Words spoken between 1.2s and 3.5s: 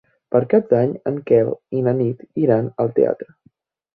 Quel i na Nit iran al teatre.